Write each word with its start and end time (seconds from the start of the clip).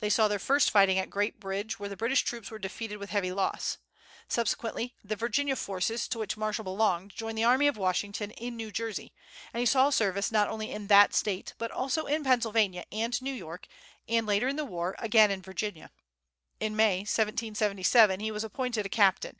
They 0.00 0.08
saw 0.08 0.26
their 0.26 0.38
first 0.38 0.70
fighting 0.70 0.98
at 0.98 1.10
Great 1.10 1.38
Bridge, 1.38 1.78
where 1.78 1.90
the 1.90 1.98
British 1.98 2.22
troops 2.24 2.50
were 2.50 2.58
defeated 2.58 2.96
with 2.96 3.10
heavy 3.10 3.30
loss. 3.30 3.76
Subsequently, 4.26 4.94
the 5.04 5.16
Virginia 5.16 5.54
forces 5.54 6.08
to 6.08 6.18
which 6.18 6.34
Marshall 6.38 6.64
belonged 6.64 7.10
joined 7.10 7.36
the 7.36 7.44
army 7.44 7.66
of 7.66 7.76
Washington 7.76 8.30
in 8.30 8.56
New 8.56 8.70
Jersey, 8.72 9.12
and 9.52 9.60
he 9.60 9.66
saw 9.66 9.90
service 9.90 10.32
not 10.32 10.48
only 10.48 10.70
in 10.70 10.86
that 10.86 11.12
State, 11.12 11.52
but 11.58 11.70
also 11.70 12.06
in 12.06 12.24
Pennsylvania 12.24 12.86
and 12.90 13.20
New 13.20 13.34
York, 13.34 13.66
and, 14.08 14.26
later 14.26 14.48
in 14.48 14.56
the 14.56 14.64
war, 14.64 14.96
again 14.98 15.30
in 15.30 15.42
Virginia. 15.42 15.90
In 16.58 16.74
May, 16.74 17.00
1777, 17.00 18.20
he 18.20 18.30
was 18.30 18.44
appointed 18.44 18.86
a 18.86 18.88
captain. 18.88 19.36